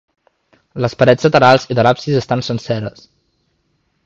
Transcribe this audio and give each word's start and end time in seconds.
Les 0.85 0.95
parets 1.03 1.27
laterals 1.27 1.69
i 1.75 1.79
de 1.81 1.87
l'absis 1.89 2.19
estan 2.23 2.45
senceres. 2.49 3.09